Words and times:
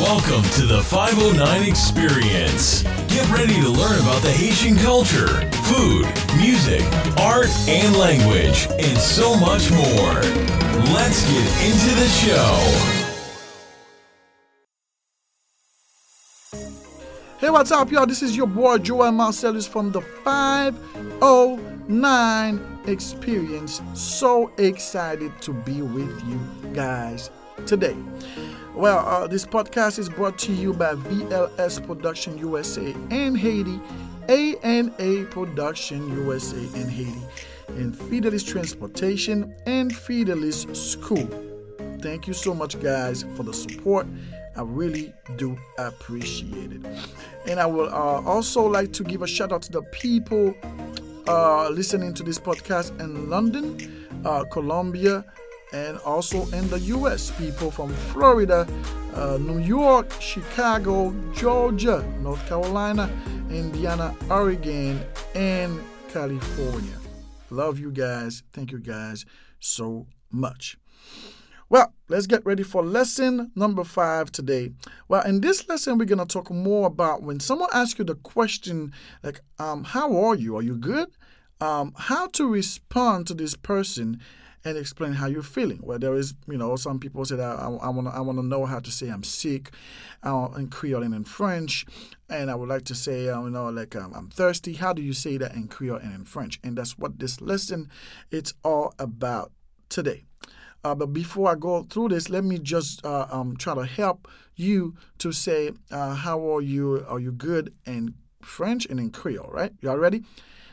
Welcome 0.00 0.44
to 0.52 0.64
the 0.64 0.80
509 0.84 1.68
Experience. 1.68 2.84
Get 3.08 3.28
ready 3.30 3.54
to 3.54 3.68
learn 3.68 3.98
about 3.98 4.22
the 4.22 4.30
Haitian 4.30 4.76
culture, 4.76 5.26
food, 5.64 6.06
music, 6.36 6.84
art, 7.18 7.48
and 7.66 7.96
language, 7.96 8.68
and 8.78 8.96
so 8.96 9.34
much 9.40 9.72
more. 9.72 10.22
Let's 10.94 11.28
get 11.28 11.44
into 11.66 11.96
the 11.96 12.06
show. 12.14 12.60
Hey, 17.40 17.50
what's 17.50 17.72
up, 17.72 17.90
y'all? 17.90 18.06
This 18.06 18.22
is 18.22 18.36
your 18.36 18.46
boy 18.46 18.78
Joel 18.78 19.10
Marcellus 19.10 19.66
from 19.66 19.90
the 19.90 20.00
509 20.00 22.78
Experience. 22.86 23.82
So 23.94 24.52
excited 24.58 25.42
to 25.42 25.52
be 25.52 25.82
with 25.82 26.22
you 26.24 26.38
guys 26.72 27.32
today. 27.66 27.96
Well, 28.78 29.00
uh, 29.00 29.26
this 29.26 29.44
podcast 29.44 29.98
is 29.98 30.08
brought 30.08 30.38
to 30.38 30.52
you 30.52 30.72
by 30.72 30.94
VLS 30.94 31.84
Production 31.84 32.38
USA 32.38 32.94
in 33.10 33.34
Haiti, 33.34 33.80
ANA 34.28 35.24
Production 35.32 36.08
USA 36.24 36.56
in 36.56 36.88
Haiti, 36.88 37.22
and 37.70 37.92
Fidelis 37.92 38.46
Transportation 38.46 39.52
and 39.66 39.90
Fidelis 39.90 40.76
School. 40.76 41.28
Thank 42.00 42.28
you 42.28 42.32
so 42.32 42.54
much, 42.54 42.80
guys, 42.80 43.24
for 43.34 43.42
the 43.42 43.52
support. 43.52 44.06
I 44.56 44.62
really 44.62 45.12
do 45.34 45.58
appreciate 45.76 46.70
it. 46.70 46.86
And 47.48 47.58
I 47.58 47.66
will 47.66 47.88
uh, 47.88 48.22
also 48.22 48.64
like 48.64 48.92
to 48.92 49.02
give 49.02 49.22
a 49.22 49.26
shout 49.26 49.50
out 49.50 49.62
to 49.62 49.72
the 49.72 49.82
people 49.90 50.54
uh, 51.26 51.68
listening 51.70 52.14
to 52.14 52.22
this 52.22 52.38
podcast 52.38 52.96
in 53.00 53.28
London, 53.28 54.06
uh, 54.24 54.44
Colombia, 54.44 55.24
and 55.72 55.98
also 55.98 56.46
in 56.48 56.68
the 56.68 56.80
US. 56.96 57.30
People 57.32 57.70
from 57.70 57.90
Florida, 58.12 58.66
uh, 59.14 59.38
New 59.38 59.58
York, 59.58 60.12
Chicago, 60.20 61.14
Georgia, 61.34 62.02
North 62.20 62.44
Carolina, 62.46 63.10
Indiana, 63.50 64.14
Oregon, 64.30 65.00
and 65.34 65.80
California. 66.08 66.96
Love 67.50 67.78
you 67.78 67.90
guys. 67.90 68.42
Thank 68.52 68.72
you 68.72 68.78
guys 68.78 69.24
so 69.60 70.06
much. 70.30 70.76
Well, 71.70 71.92
let's 72.08 72.26
get 72.26 72.46
ready 72.46 72.62
for 72.62 72.82
lesson 72.82 73.50
number 73.54 73.84
five 73.84 74.32
today. 74.32 74.70
Well, 75.06 75.22
in 75.24 75.42
this 75.42 75.68
lesson, 75.68 75.98
we're 75.98 76.06
going 76.06 76.18
to 76.18 76.24
talk 76.24 76.50
more 76.50 76.86
about 76.86 77.22
when 77.22 77.40
someone 77.40 77.68
asks 77.74 77.98
you 77.98 78.06
the 78.06 78.14
question, 78.14 78.92
like, 79.22 79.40
um, 79.58 79.84
How 79.84 80.16
are 80.16 80.34
you? 80.34 80.56
Are 80.56 80.62
you 80.62 80.76
good? 80.76 81.08
Um, 81.60 81.92
how 81.96 82.28
to 82.28 82.48
respond 82.48 83.26
to 83.28 83.34
this 83.34 83.54
person 83.54 84.20
and 84.64 84.76
explain 84.76 85.12
how 85.12 85.26
you're 85.26 85.42
feeling. 85.42 85.80
Well, 85.82 85.98
there 85.98 86.14
is, 86.14 86.34
you 86.46 86.58
know, 86.58 86.76
some 86.76 86.98
people 86.98 87.24
say 87.24 87.36
that 87.36 87.58
I, 87.58 87.68
want 87.68 88.08
to 88.08 88.14
I 88.14 88.20
want 88.20 88.38
to 88.38 88.44
know 88.44 88.66
how 88.66 88.80
to 88.80 88.90
say 88.90 89.08
I'm 89.08 89.24
sick 89.24 89.70
uh, 90.22 90.48
in 90.56 90.68
Creole 90.68 91.02
and 91.02 91.14
in 91.14 91.24
French, 91.24 91.86
and 92.28 92.50
I 92.50 92.54
would 92.54 92.68
like 92.68 92.84
to 92.84 92.94
say, 92.94 93.28
uh, 93.28 93.42
you 93.42 93.50
know, 93.50 93.68
like 93.70 93.96
um, 93.96 94.12
I'm 94.14 94.28
thirsty. 94.28 94.74
How 94.74 94.92
do 94.92 95.02
you 95.02 95.12
say 95.12 95.36
that 95.38 95.54
in 95.54 95.68
Creole 95.68 95.98
and 95.98 96.14
in 96.14 96.24
French? 96.24 96.60
And 96.62 96.76
that's 96.76 96.98
what 96.98 97.18
this 97.18 97.40
lesson 97.40 97.90
it's 98.30 98.52
all 98.64 98.94
about 98.98 99.52
today. 99.88 100.24
Uh, 100.84 100.94
but 100.94 101.08
before 101.08 101.50
I 101.50 101.54
go 101.54 101.82
through 101.82 102.08
this, 102.10 102.30
let 102.30 102.44
me 102.44 102.58
just 102.58 103.04
uh, 103.04 103.26
um, 103.30 103.56
try 103.56 103.74
to 103.74 103.84
help 103.84 104.28
you 104.54 104.94
to 105.18 105.32
say, 105.32 105.72
uh, 105.90 106.14
how 106.14 106.54
are 106.54 106.62
you? 106.62 107.04
Are 107.08 107.20
you 107.20 107.32
good 107.32 107.74
in 107.86 108.14
French 108.42 108.86
and 108.86 109.00
in 109.00 109.10
Creole, 109.10 109.50
right? 109.52 109.72
Y'all 109.80 109.98
ready? 109.98 110.24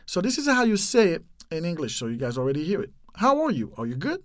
So 0.05 0.21
this 0.21 0.37
is 0.37 0.47
how 0.47 0.63
you 0.63 0.77
say 0.77 1.09
it 1.09 1.25
in 1.51 1.65
English, 1.65 1.97
so 1.97 2.07
you 2.07 2.17
guys 2.17 2.37
already 2.37 2.63
hear 2.63 2.81
it. 2.81 2.91
How 3.15 3.41
are 3.43 3.51
you? 3.51 3.73
Are 3.77 3.85
you 3.85 3.95
good? 3.95 4.23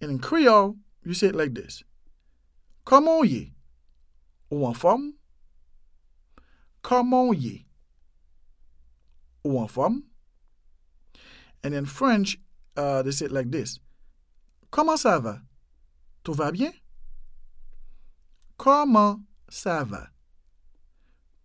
And 0.00 0.10
in 0.10 0.18
Creole, 0.18 0.76
you 1.04 1.14
say 1.14 1.28
it 1.28 1.34
like 1.34 1.54
this. 1.54 1.82
Comment 2.84 3.24
y? 3.24 3.52
Ou 4.50 4.64
en 4.64 4.74
forme? 4.74 5.14
Comment 6.82 7.32
y? 7.34 7.66
Ou 9.44 9.58
en 9.58 9.68
forme? 9.68 10.04
And 11.64 11.74
in 11.74 11.86
French, 11.86 12.38
uh, 12.76 13.02
they 13.02 13.10
say 13.10 13.26
it 13.26 13.32
like 13.32 13.50
this. 13.50 13.80
Comment 14.70 14.98
ça 14.98 15.20
va? 15.20 15.40
Tout 16.22 16.34
va 16.34 16.52
bien? 16.52 16.72
Comment 18.58 19.22
ça 19.50 19.84
va? 19.84 20.10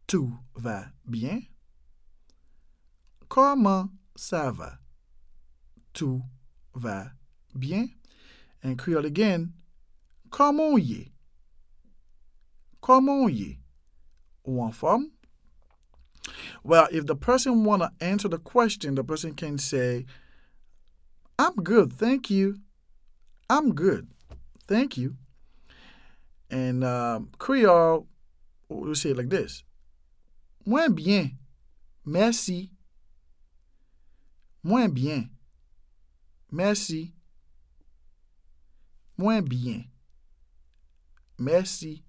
Tout 0.08 0.38
va 0.56 0.92
bien? 1.10 1.48
Comment 3.32 3.90
ça 4.14 4.52
va? 4.52 4.78
Tout 5.94 6.22
va 6.76 7.14
bien? 7.56 7.88
And 8.62 8.78
Creole 8.78 9.06
again. 9.06 9.54
Comment 10.30 10.78
y? 10.78 11.14
Comment 12.82 13.30
y? 13.30 13.58
Ou 14.46 14.60
en 14.62 14.74
forme? 14.74 15.12
Well, 16.62 16.90
if 16.92 17.06
the 17.06 17.16
person 17.16 17.64
want 17.64 17.84
to 17.84 17.92
answer 18.02 18.28
the 18.28 18.38
question, 18.38 18.96
the 18.96 19.04
person 19.04 19.34
can 19.34 19.58
say, 19.58 20.06
I'm 21.40 21.56
good, 21.56 21.94
thank 21.94 22.30
you. 22.30 22.58
I'm 23.50 23.74
good, 23.74 24.10
thank 24.68 24.98
you. 24.98 25.16
And 26.50 26.84
um, 26.84 27.30
Creole, 27.38 28.08
we'll 28.68 28.94
say 28.94 29.12
it 29.12 29.18
like 29.18 29.30
this. 29.30 29.64
Moins 30.66 30.94
bien, 30.94 31.38
merci. 32.04 32.72
Moins 34.64 34.90
bien, 34.90 35.30
merci. 36.52 37.14
Moins 39.18 39.42
bien, 39.42 39.86
merci. 41.38 42.04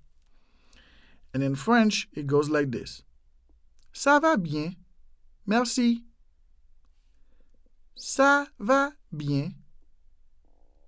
And 1.35 1.43
in 1.43 1.55
French, 1.55 2.09
it 2.13 2.27
goes 2.27 2.51
like 2.51 2.71
this. 2.71 3.03
Ça 3.93 4.21
va 4.21 4.37
bien, 4.37 4.75
merci. 5.47 6.05
Ça 7.95 8.47
va 8.59 8.93
bien, 9.11 9.53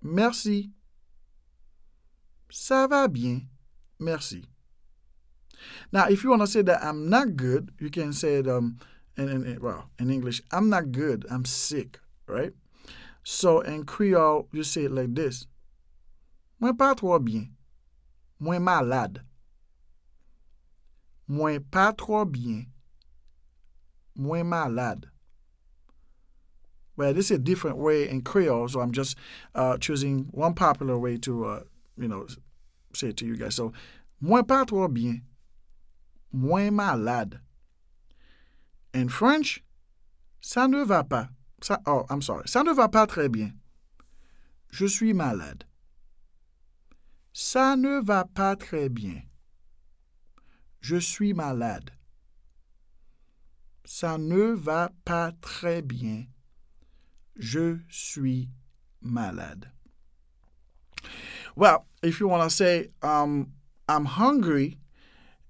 merci. 0.01 0.71
Ça 2.49 2.87
va 2.87 3.07
bien, 3.07 3.41
merci. 3.99 4.45
Now, 5.91 6.07
if 6.09 6.23
you 6.23 6.29
want 6.29 6.41
to 6.41 6.47
say 6.47 6.61
that 6.61 6.83
I'm 6.83 7.09
not 7.09 7.35
good, 7.35 7.71
you 7.79 7.89
can 7.89 8.13
say 8.13 8.35
it 8.35 8.47
um, 8.47 8.77
in, 9.17 9.29
in, 9.29 9.61
well, 9.61 9.89
in 9.99 10.09
English, 10.09 10.41
I'm 10.51 10.69
not 10.69 10.91
good, 10.91 11.25
I'm 11.29 11.45
sick, 11.45 11.99
right? 12.27 12.53
So 13.23 13.61
in 13.61 13.85
Creole, 13.85 14.47
you 14.51 14.63
say 14.63 14.85
it 14.85 14.91
like 14.91 15.15
this. 15.15 15.47
Mwen 16.61 16.77
pas 16.77 16.95
trop 16.95 17.23
bien. 17.23 17.55
Mwen 18.41 18.61
malade. 18.61 19.21
Mwen 21.29 21.63
pas 21.71 21.93
trop 21.97 22.31
bien. 22.31 22.67
Mwen 24.17 24.45
malade. 24.45 25.07
Well, 26.97 27.13
this 27.13 27.25
is 27.25 27.31
a 27.31 27.39
different 27.39 27.77
way 27.77 28.07
in 28.07 28.21
Creole, 28.21 28.69
so 28.69 28.79
I'm 28.79 28.93
just 28.93 29.17
uh, 29.53 29.77
choosing 29.77 30.27
one 30.31 30.53
popular 30.53 30.97
way 30.97 31.17
to, 31.17 31.45
uh, 31.45 31.59
you 31.97 32.07
know, 32.07 32.25
say 32.93 33.07
it 33.07 33.17
to 33.17 33.25
you 33.25 33.35
guys. 33.35 33.55
So, 33.55 33.73
moins 34.21 34.45
pas 34.45 34.65
trop 34.65 34.93
bien, 34.93 35.23
moins 36.31 36.71
malade. 36.71 37.39
In 38.95 39.09
French, 39.09 39.61
ça 40.39 40.69
ne 40.69 40.81
va 40.85 41.03
pas. 41.03 41.27
Oh, 41.85 42.05
I'm 42.09 42.21
sorry. 42.21 42.47
Ça 42.47 42.63
ne 42.63 42.71
va 42.71 42.87
pas 42.87 43.05
très 43.05 43.27
bien. 43.27 43.51
Je 44.71 44.85
suis 44.85 45.11
malade. 45.11 45.65
Ça 47.33 47.75
ne 47.75 48.01
va 48.01 48.23
pas 48.23 48.55
très 48.55 48.87
bien. 48.87 49.23
Je 50.79 50.95
suis 50.95 51.33
malade. 51.33 51.91
Ça 53.83 54.17
ne 54.17 54.53
va 54.53 54.91
pas 55.03 55.33
très 55.41 55.81
bien. 55.81 56.27
Je 57.35 57.79
suis 57.89 58.49
malade. 59.01 59.71
Well, 61.57 61.85
if 62.01 62.21
you 62.21 62.29
want 62.29 62.43
to 62.43 62.49
say, 62.49 62.91
um, 63.01 63.51
I'm 63.89 64.05
hungry 64.05 64.77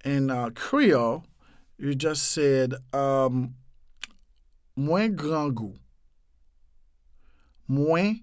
in 0.04 0.32
uh, 0.32 0.50
Creole, 0.50 1.26
you 1.78 1.96
just 1.96 2.32
said, 2.32 2.76
um, 2.94 3.56
moins 4.76 5.10
grand 5.10 5.52
goût. 5.54 5.76
Moins 7.68 8.16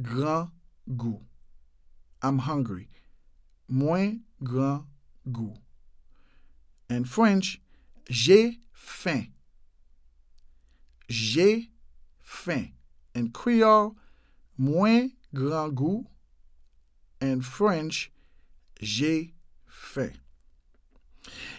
grand 0.00 0.50
goût. 0.88 1.20
I'm 2.22 2.38
hungry. 2.38 2.88
Moins 3.68 4.18
grand 4.42 4.84
goût. 5.28 5.56
In 6.88 7.04
French, 7.04 7.60
j'ai 8.08 8.58
faim. 8.72 9.28
J'ai 11.08 11.70
faim. 12.20 12.72
In 13.14 13.28
Creole, 13.30 13.94
moins 14.58 15.08
grand 15.34 15.70
goût. 15.70 16.06
In 17.20 17.40
French, 17.40 18.12
j'ai 18.80 19.34
faim. 19.66 20.12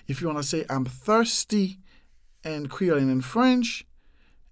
If 0.07 0.21
you 0.21 0.27
want 0.27 0.39
to 0.39 0.44
say 0.44 0.65
I'm 0.69 0.85
thirsty 0.85 1.79
in 2.44 2.68
Creole 2.68 2.97
and 2.97 3.12
in 3.12 3.21
French, 3.21 3.85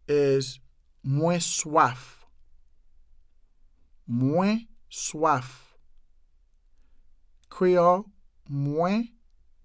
is 0.08 0.60
moins 1.04 1.46
soif. 1.46 2.26
Moins 4.08 4.62
soif. 4.92 5.78
Creole, 7.50 8.06
moins 8.50 9.06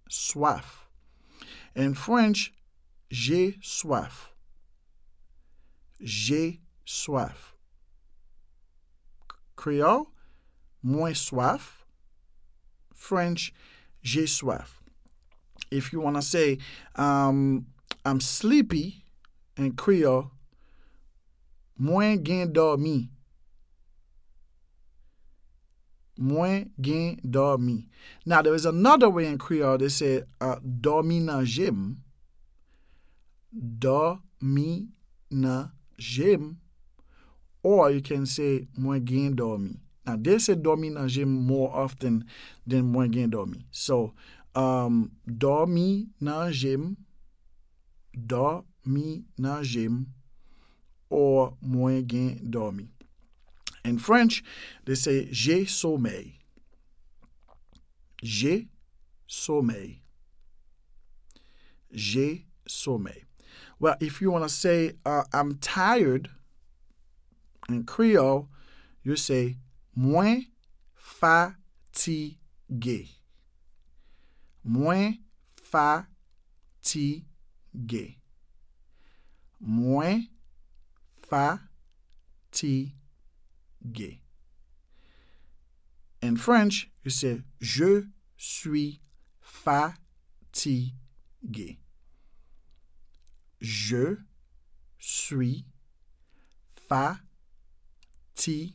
soif. 0.09 0.87
In 1.75 1.95
French, 1.95 2.53
j'ai 3.11 3.59
soif. 3.63 4.31
J'ai 6.01 6.61
soif. 6.87 7.55
Creole, 9.57 10.07
moins 10.83 11.13
soif. 11.13 11.85
French, 12.95 13.53
j'ai 14.03 14.27
soif. 14.27 14.80
If 15.71 15.93
you 15.93 16.01
want 16.01 16.17
to 16.17 16.23
say, 16.23 16.59
um, 16.97 17.67
I'm 18.05 18.21
sleepy 18.21 19.05
in 19.57 19.73
Creole, 19.73 20.31
moins 21.79 22.21
gen 22.23 22.53
dormi. 22.53 23.09
Moins 26.19 26.67
gen 26.81 27.21
dormi. 27.27 27.87
Now, 28.27 28.43
there 28.43 28.55
is 28.55 28.67
another 28.67 29.09
way 29.09 29.27
in 29.27 29.39
Creole 29.39 29.79
they 29.79 29.89
say 29.89 30.23
uh, 30.41 30.57
dormi 30.57 31.21
nan 31.23 31.45
jem. 31.45 32.03
Dormi 33.55 34.89
nan 35.31 35.71
jem. 35.99 36.61
Or 37.63 37.91
you 37.91 38.01
can 38.01 38.27
say 38.27 38.67
moins 38.77 39.03
gen 39.05 39.37
dormi. 39.37 39.79
Now, 40.07 40.17
they 40.19 40.39
say 40.39 40.55
dormi 40.55 40.93
nan 40.93 41.09
jem 41.09 41.31
more 41.31 41.75
often 41.75 42.25
than 42.67 42.91
moins 42.93 43.15
gen 43.15 43.31
dormi. 43.31 43.65
So, 43.71 44.15
um, 44.55 45.13
dormi 45.29 46.09
nan 46.21 46.53
jem, 46.53 46.97
dormi 48.17 49.25
nan 49.39 49.63
jem, 49.63 50.07
or 51.09 51.57
moins 51.61 52.03
gen 52.03 52.51
dormi. 52.51 52.89
In 53.85 53.99
French, 53.99 54.43
they 54.85 54.95
say 54.95 55.29
j'ai 55.31 55.65
sommeil. 55.65 56.33
J'ai 58.23 58.69
sommeil. 59.27 60.01
J'ai 61.93 62.47
sommeil. 62.69 63.25
Well, 63.79 63.97
if 64.01 64.21
you 64.21 64.31
want 64.31 64.45
to 64.45 64.51
say 64.51 64.93
uh, 65.07 65.23
I'm 65.33 65.59
tired 65.59 66.29
in 67.69 67.85
Creole, 67.85 68.49
you 69.03 69.17
say 69.17 69.57
moins 69.97 70.45
fatigué. 70.99 72.37
Moins 74.65 75.15
fatigué. 75.63 76.19
Moins 79.61 80.23
fatigué. 81.29 82.95
In 86.23 86.37
French, 86.37 86.91
you 87.03 87.11
say 87.11 87.43
je 87.61 88.07
suis 88.37 89.01
fatigué. 89.41 90.93
Je 93.61 94.19
suis 94.99 95.65
fatigué. 96.89 98.75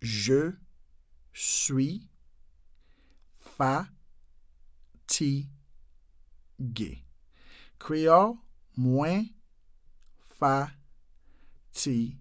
Je 0.00 0.58
suis 1.32 2.08
fatigué. 3.58 5.48
Creole, 7.78 8.38
moins 8.76 9.26
fatigué. 10.40 12.16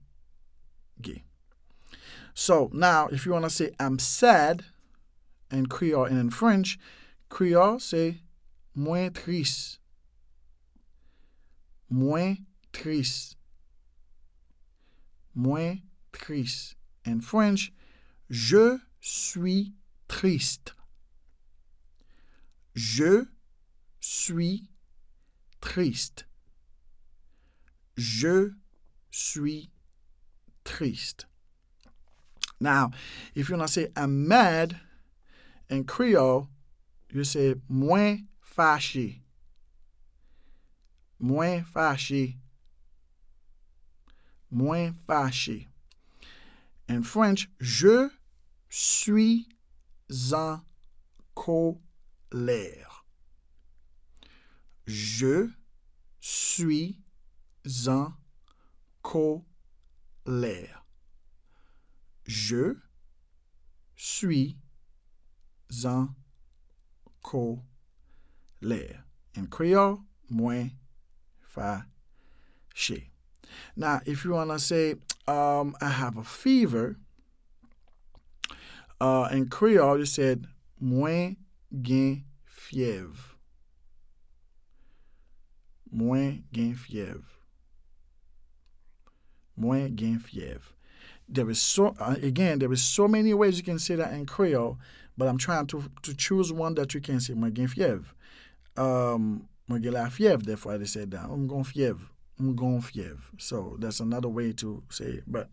So 2.34 2.70
now, 2.72 3.08
if 3.08 3.26
you 3.26 3.32
want 3.32 3.46
to 3.46 3.50
say 3.50 3.72
I'm 3.80 3.98
sad 4.00 4.66
in 5.52 5.66
Creole 5.66 6.06
and 6.06 6.20
in 6.20 6.30
French, 6.30 6.78
Creole 7.30 7.80
say 7.80 8.22
moins 8.76 9.12
triste. 9.14 9.80
Moins 11.90 12.38
triste. 12.72 13.36
Moins 15.34 15.80
triste. 16.12 16.76
In 17.06 17.22
French, 17.22 17.72
je 18.30 18.80
suis 19.00 19.72
triste. 20.08 20.74
Je 22.78 23.26
suis 24.00 24.70
triste. 25.62 26.28
Je 27.98 28.52
suis 29.10 29.72
triste. 30.64 31.26
Now, 32.60 32.92
if 33.34 33.50
you 33.50 33.58
want 33.58 33.68
to 33.68 33.74
say 33.74 33.88
I'm 33.96 34.28
mad 34.28 34.80
in 35.72 35.86
Creole, 35.86 36.50
you 37.12 37.24
say 37.24 37.56
moins 37.68 38.20
fâché. 38.46 39.22
Moins 41.20 41.64
fâché. 41.64 42.36
Moins 44.52 44.94
fâché. 45.08 45.66
In 46.88 47.02
French, 47.02 47.50
je 47.60 48.12
suis 48.70 49.48
en 50.32 50.62
colère. 51.34 51.87
Je 54.86 55.50
suis 56.20 57.02
en 57.88 58.14
colère. 59.02 60.86
Je 62.26 62.78
suis 63.96 64.58
en 65.86 66.10
colère. 67.22 69.04
In 69.36 69.46
Creole, 69.50 70.00
moins 70.30 70.70
fâché. 71.56 73.10
Now, 73.76 74.02
if 74.06 74.26
you 74.26 74.32
want 74.32 74.50
to 74.50 74.60
say, 74.60 74.96
um, 75.28 75.76
I 75.80 75.90
have 75.90 76.18
a 76.18 76.24
fever, 76.24 76.98
uh, 79.00 79.30
in 79.32 79.48
Creole, 79.48 80.00
you 80.00 80.06
said, 80.06 80.48
moins 80.80 81.38
gen 81.72 82.24
fièvre. 82.46 83.36
Moins 85.92 86.40
gen 86.52 86.76
fièvre. 86.76 87.24
Moins 89.56 89.90
gen 89.96 90.20
fièvre. 90.20 90.74
There 91.30 91.50
is 91.50 91.62
so 91.62 91.94
uh, 92.00 92.16
again, 92.22 92.60
there 92.60 92.72
is 92.72 92.82
so 92.82 93.08
many 93.08 93.34
ways 93.34 93.58
you 93.58 93.64
can 93.64 93.80
say 93.80 93.96
that 93.96 94.14
in 94.14 94.26
Creole, 94.26 94.78
but 95.18 95.28
I'm 95.28 95.38
trying 95.38 95.68
to 95.68 95.84
to 96.04 96.16
choose 96.16 96.54
one 96.54 96.76
that 96.76 96.94
you 96.94 97.02
can 97.02 97.20
say 97.20 97.34
moins 97.34 97.52
fièvre. 97.52 98.06
Um, 98.78 99.48
fièvre. 99.70 100.44
Therefore, 100.44 100.78
they 100.78 100.86
said 100.86 101.12
that. 101.12 101.26
I'm 101.26 101.48
gon 101.48 101.64
fièvre. 101.64 102.08
I'm 102.40 102.56
fièvre. 102.82 103.20
So 103.38 103.76
that's 103.80 104.00
another 104.00 104.30
way 104.30 104.54
to 104.54 104.84
say 104.90 105.06
it. 105.06 105.24
But 105.28 105.50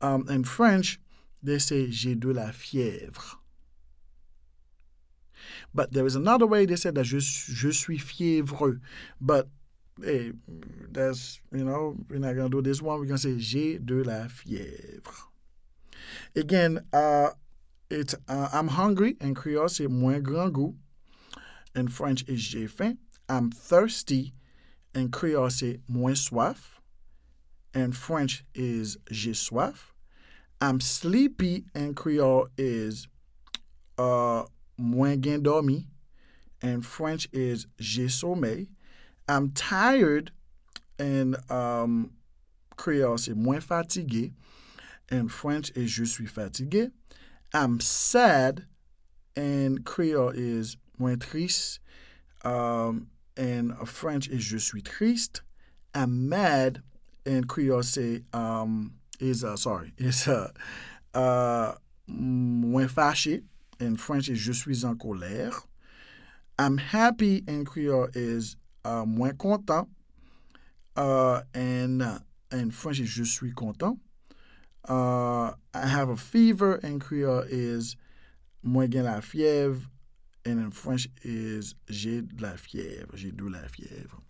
um, 0.00 0.28
in 0.28 0.44
French, 0.44 1.00
they 1.42 1.58
say 1.58 1.90
j'ai 1.90 2.14
de 2.14 2.32
la 2.32 2.50
fièvre. 2.50 3.36
But 5.74 5.92
there 5.92 6.06
is 6.06 6.16
another 6.16 6.46
way 6.46 6.66
they 6.66 6.76
said 6.76 6.94
that 6.96 7.04
je, 7.04 7.18
je 7.18 7.70
suis 7.70 7.98
fiévreux. 7.98 8.80
But 9.20 9.48
hey, 10.02 10.32
that's, 10.90 11.40
you 11.52 11.64
know, 11.64 11.96
we're 12.08 12.18
not 12.18 12.34
going 12.34 12.50
to 12.50 12.56
do 12.56 12.62
this 12.62 12.80
one. 12.80 12.98
We're 12.98 13.06
going 13.06 13.18
to 13.18 13.22
say 13.22 13.38
j'ai 13.38 13.78
de 13.78 14.02
la 14.04 14.26
fièvre. 14.28 15.28
Again, 16.36 16.84
uh, 16.92 17.30
it's 17.90 18.14
uh, 18.28 18.48
I'm 18.52 18.68
hungry. 18.68 19.16
In 19.20 19.34
Creole, 19.34 19.68
c'est 19.68 19.88
moins 19.88 20.20
grand 20.20 20.52
goût. 20.52 20.74
In 21.74 21.88
French, 21.88 22.24
it's 22.28 22.40
j'ai 22.40 22.66
faim. 22.66 22.98
I'm 23.28 23.50
thirsty. 23.50 24.34
In 24.94 25.10
Creole, 25.10 25.50
c'est 25.50 25.80
moins 25.88 26.14
soif. 26.14 26.80
In 27.74 27.92
French 27.92 28.44
is 28.54 28.98
j'ai 29.10 29.32
soif. 29.32 29.92
I'm 30.60 30.80
sleepy. 30.80 31.64
In 31.74 31.94
Creole 31.94 32.48
is 32.56 33.06
uh, 33.96 34.44
moins 34.78 35.16
gen 35.16 35.42
dormi. 35.42 35.86
And 36.62 36.84
French 36.84 37.28
is 37.32 37.66
j'ai 37.78 38.06
sommeil. 38.06 38.68
I'm 39.28 39.50
tired. 39.50 40.32
In 40.98 41.36
um, 41.48 42.12
Creole, 42.76 43.18
c'est 43.18 43.34
moins 43.36 43.60
fatigué. 43.60 44.32
And 45.10 45.30
French 45.30 45.70
is 45.70 45.90
je 45.90 46.04
suis 46.04 46.26
fatigué. 46.26 46.90
I'm 47.52 47.80
sad. 47.80 48.64
And 49.36 49.84
Creole 49.84 50.30
is 50.30 50.76
moins 50.98 51.18
triste. 51.18 51.78
Um, 52.44 53.08
and 53.36 53.76
French 53.88 54.28
is 54.28 54.42
je 54.42 54.58
suis 54.58 54.82
triste. 54.82 55.42
I'm 55.94 56.28
mad. 56.28 56.82
And 57.24 57.48
Creole 57.48 57.82
say 57.82 58.22
um, 58.32 58.94
is 59.20 59.44
uh, 59.44 59.56
sorry 59.56 59.92
is 59.98 60.26
uh, 60.26 60.50
uh, 61.14 61.74
moins 62.06 62.88
fâché. 62.92 63.42
In 63.80 63.96
French 63.96 64.28
is 64.28 64.38
je 64.38 64.52
suis 64.52 64.84
en 64.84 64.96
colère. 64.96 65.66
I'm 66.58 66.78
happy 66.78 67.44
in 67.46 67.64
Creole 67.64 68.08
is 68.14 68.56
uh, 68.84 69.04
moins 69.04 69.34
content. 69.38 69.88
Uh, 70.96 71.42
and 71.54 72.02
uh, 72.02 72.18
in 72.50 72.70
French 72.72 72.98
is 72.98 73.08
je 73.08 73.24
suis 73.24 73.52
content. 73.52 73.98
Uh, 74.88 75.52
I 75.74 75.86
have 75.86 76.08
a 76.08 76.16
fever 76.16 76.76
in 76.76 76.98
Creole 76.98 77.44
is 77.48 77.96
moi 78.62 78.86
gen 78.86 79.04
la 79.04 79.20
fièvre, 79.20 79.82
and 80.44 80.58
in 80.58 80.70
French 80.70 81.08
is 81.22 81.74
j'ai 81.88 82.22
de 82.22 82.42
la 82.42 82.54
fièvre, 82.54 83.14
j'ai 83.14 83.30
de 83.30 83.44
la 83.44 83.60
fièvre. 83.60 84.20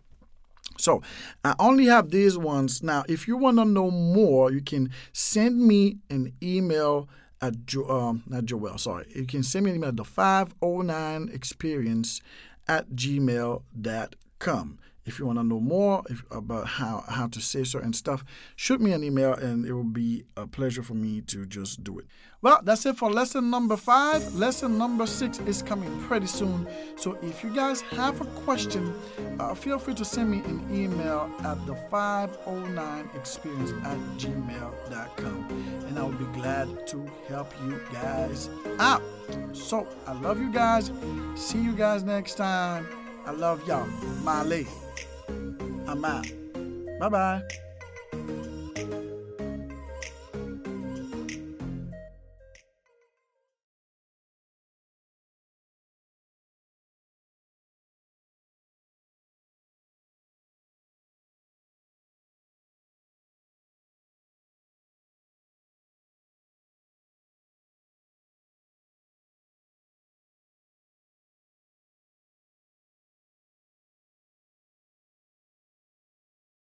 So 0.76 1.02
I 1.44 1.54
only 1.58 1.86
have 1.86 2.10
these 2.10 2.36
ones. 2.36 2.82
Now, 2.82 3.04
if 3.08 3.26
you 3.26 3.36
want 3.36 3.56
to 3.56 3.64
know 3.64 3.90
more, 3.90 4.52
you 4.52 4.60
can 4.60 4.90
send 5.12 5.58
me 5.60 5.98
an 6.10 6.32
email 6.42 7.08
at 7.40 7.66
jo- 7.66 7.88
um, 7.88 8.22
not 8.26 8.44
Joel, 8.44 8.78
sorry. 8.78 9.06
You 9.14 9.26
can 9.26 9.42
send 9.42 9.64
me 9.64 9.70
an 9.70 9.76
email 9.76 9.90
at 9.90 9.96
the 9.96 10.04
509 10.04 11.30
experience 11.32 12.20
at 12.66 12.90
gmail.com. 12.90 14.78
If 15.06 15.18
you 15.18 15.24
want 15.24 15.38
to 15.38 15.42
know 15.42 15.58
more 15.58 16.02
if, 16.10 16.22
about 16.30 16.66
how, 16.66 17.02
how 17.08 17.28
to 17.28 17.40
say 17.40 17.64
certain 17.64 17.94
stuff, 17.94 18.22
shoot 18.56 18.78
me 18.78 18.92
an 18.92 19.02
email 19.02 19.32
and 19.32 19.64
it 19.64 19.72
will 19.72 19.82
be 19.82 20.24
a 20.36 20.46
pleasure 20.46 20.82
for 20.82 20.92
me 20.92 21.22
to 21.22 21.46
just 21.46 21.82
do 21.82 21.98
it. 21.98 22.04
Well, 22.42 22.60
that's 22.62 22.84
it 22.84 22.98
for 22.98 23.10
lesson 23.10 23.48
number 23.48 23.78
five. 23.78 24.34
Lesson 24.34 24.76
number 24.76 25.06
six 25.06 25.38
is 25.40 25.62
coming 25.62 25.98
pretty 26.02 26.26
soon. 26.26 26.68
So 26.96 27.16
if 27.22 27.42
you 27.42 27.54
guys 27.54 27.80
have 27.80 28.20
a 28.20 28.26
question, 28.42 28.94
uh, 29.40 29.54
feel 29.54 29.78
free 29.78 29.94
to 29.94 30.04
send 30.04 30.30
me 30.30 30.40
an 30.40 30.62
email 30.70 31.30
at 31.42 31.64
the 31.66 31.74
509experience 31.90 33.72
at 33.86 33.98
gmail.com 34.18 35.57
and 36.08 36.16
I 36.16 36.24
will 36.24 36.26
be 36.26 36.40
glad 36.40 36.86
to 36.88 37.06
help 37.28 37.52
you 37.64 37.80
guys 37.92 38.48
out. 38.78 39.02
So 39.52 39.86
I 40.06 40.12
love 40.12 40.40
you 40.40 40.52
guys. 40.52 40.90
See 41.34 41.60
you 41.60 41.72
guys 41.72 42.02
next 42.02 42.34
time. 42.34 42.86
I 43.26 43.32
love 43.32 43.66
y'all. 43.66 43.88
Lady. 44.44 44.68
I'm 45.86 46.04
out. 46.04 46.26
Bye 46.98 47.08
bye. 47.08 47.42